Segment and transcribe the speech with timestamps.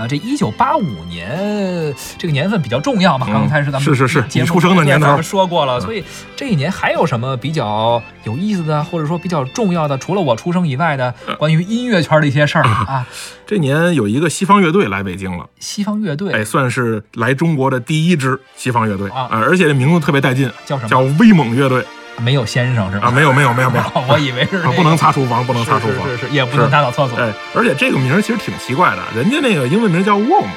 [0.00, 5.06] 呃，这一九八五年这个年份比较重要嘛，嗯刚才是咱们是是是节目你出生的年头。
[5.06, 5.80] 咱们说过了，嗯。
[5.82, 6.02] 所以
[6.34, 11.36] 这一年还有什么比较有意思的，或者说比较重要的，除了我出生以外的嗯。
[11.36, 13.06] 关于音乐圈的一些事儿啊？
[13.46, 16.32] 这年有一个西方乐队来北京了，西方乐队。
[16.32, 19.28] 哎，算是来中国的第一支西方乐队啊。
[19.30, 20.88] 而且这名字特别带劲，叫什么？
[20.88, 21.84] 叫威猛乐队
[22.18, 23.08] 没有先生是吧？
[23.08, 26.16] 啊，没有没有没有没有， 我以为是啊那个不能擦厨房，不能擦厨房是。
[26.16, 27.18] 是是，也不能打扫厕所。
[27.18, 30.48] 哎，而且这个名儿其实挺奇怪的，人家那个英文名叫 Worm，Warm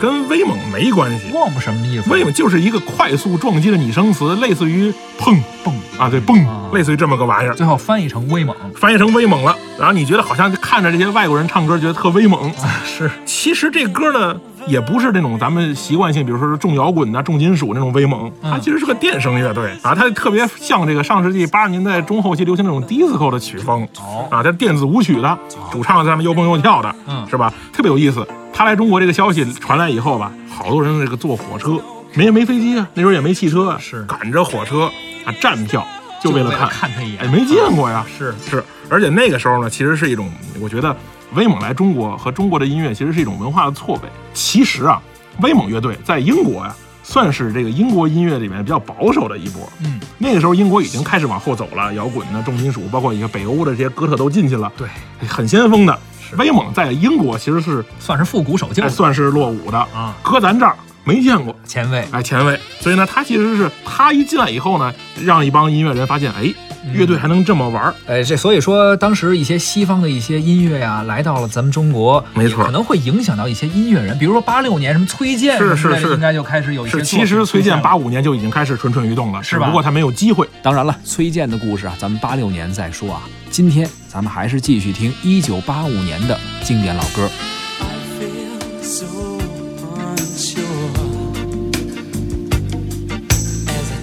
[0.00, 1.30] 跟威猛没关系。
[1.32, 2.10] Warm 什么意思？
[2.10, 7.54] 威猛就是一个快速撞击的拟声词，类似于砰蹦啊，对蹦啊，类似于这么个玩意儿。
[7.54, 8.54] 最后翻译成威猛。
[8.76, 12.52] 翻译成威猛了，然后你觉得好像看着这些外国人唱歌觉得特威猛，
[12.84, 25.38] 是其实这歌呢也不是那种咱们习惯性，比如说是重摇滚呐、重金属那种威猛，嗯它其实是个电声乐队啊，它特别像这个上世纪八十年代中后期流行那种 disco 的曲风哦啊，它是电子舞曲的，
[25.70, 27.52] 主唱在上面又蹦又跳的，嗯是吧？
[27.72, 28.26] 特别有意思。
[28.52, 31.80] 他来中国这个消息传来以后吧，好多人这个坐火车，
[32.14, 34.90] 没没飞机啊，那时候也没汽车啊，是赶着火车
[35.24, 35.86] 啊站票，
[36.22, 37.22] 就为了看，看他一眼。
[37.22, 40.94] 哎，没见过呀，是是，而且那个时候呢，其实是一种，我觉得
[41.34, 44.00] 威猛来中国和中国的音乐其实是一种文化的错位。
[44.34, 45.00] 其实啊，
[45.40, 49.62] 威猛乐队在英国呀、算是这个英国音乐里面比较保守的一波。
[49.82, 54.86] 嗯，那个时候英国已经开始往后走了，摇滚呢、重金属，包括一些北欧的这些哥特都进去了，对，
[55.26, 55.98] 很先锋的。
[56.36, 61.54] 威猛在英国其实是算是复古守旧哎算是落伍的，啊，搁咱这儿没见过。
[61.66, 62.06] 前卫。
[62.10, 66.52] 哎，前卫，所以呢，他其实是他一进来以后呢，让一帮音乐人发现，哎，
[66.92, 72.64] 乐队还能这么玩儿，哎，这所以说，当时一些西方的一些音乐呀、来到了咱们中国，没错。
[72.64, 76.14] 可能会影响到一些音乐人，比如说八六年什么崔健是是是。
[76.14, 79.66] 应该就开始有一些其实崔健八五年就已经开始蠢蠢欲动了，是吧？
[79.66, 80.48] 不过他没有机会。
[80.62, 83.22] 当然了，崔健的故事啊，咱们八六年再说啊。
[83.50, 87.28] 今天咱们还是继续听一九八五年的经典老歌。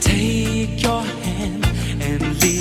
[0.02, 1.66] Take your hand
[2.00, 2.58] and lead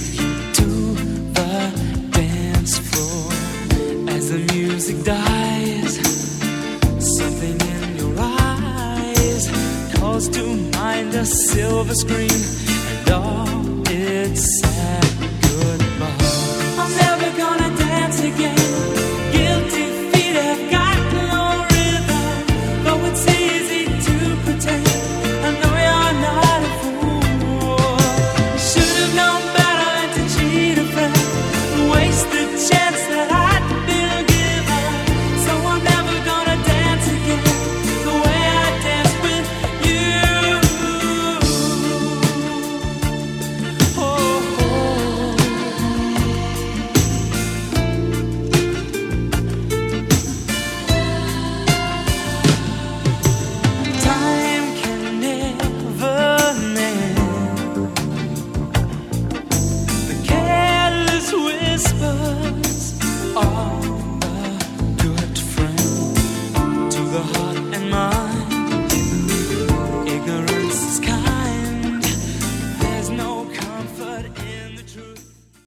[11.18, 15.08] a silver screen, and all it's sad.